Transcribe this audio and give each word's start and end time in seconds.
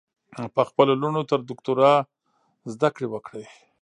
په 0.55 0.61
خپلو 0.69 0.93
لوڼو 1.01 1.21
تر 1.31 1.39
دوکترا 1.49 1.93
ذدکړي 2.73 3.07
وکړئ 3.09 3.45